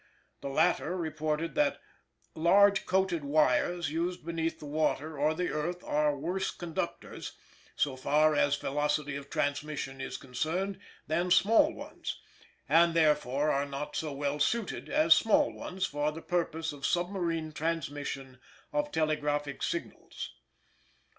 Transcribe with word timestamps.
The 0.41 0.49
latter 0.49 0.97
reported 0.97 1.53
that 1.53 1.79
"large 2.33 2.87
coated 2.87 3.23
wires 3.23 3.91
used 3.91 4.25
beneath 4.25 4.57
the 4.57 4.65
water 4.65 5.15
or 5.19 5.35
the 5.35 5.49
earth 5.51 5.83
are 5.83 6.17
worse 6.17 6.49
conductors 6.49 7.33
so 7.75 7.95
far 7.95 8.33
as 8.33 8.55
velocity 8.55 9.15
of 9.15 9.29
transmission 9.29 10.01
is 10.01 10.17
concerned 10.17 10.79
than 11.05 11.29
small 11.29 11.71
ones; 11.71 12.19
and, 12.67 12.95
therefore, 12.95 13.51
are 13.51 13.67
not 13.67 13.95
so 13.95 14.11
well 14.11 14.39
suited 14.39 14.89
as 14.89 15.13
small 15.13 15.53
ones 15.53 15.85
for 15.85 16.11
the 16.11 16.23
purposes 16.23 16.73
of 16.73 16.83
submarine 16.83 17.51
transmission 17.51 18.39
of 18.73 18.91
telegraphic 18.91 19.61
signals." 19.61 20.33